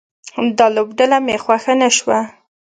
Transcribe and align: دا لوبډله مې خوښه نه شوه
دا 0.57 0.67
لوبډله 0.75 1.17
مې 1.25 1.35
خوښه 1.43 1.73
نه 1.81 1.89
شوه 1.97 2.19